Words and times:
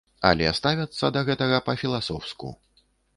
Але 0.29 0.47
ставяцца 0.59 1.11
да 1.17 1.23
гэтага 1.27 1.59
па-філасофску. 1.67 2.49